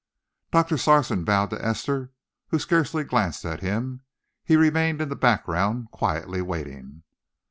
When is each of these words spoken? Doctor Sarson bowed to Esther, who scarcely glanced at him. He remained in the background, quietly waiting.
Doctor 0.51 0.79
Sarson 0.79 1.23
bowed 1.23 1.51
to 1.51 1.63
Esther, 1.63 2.11
who 2.47 2.57
scarcely 2.57 3.03
glanced 3.03 3.45
at 3.45 3.59
him. 3.59 4.01
He 4.43 4.55
remained 4.55 4.99
in 4.99 5.09
the 5.09 5.15
background, 5.15 5.91
quietly 5.91 6.41
waiting. 6.41 7.03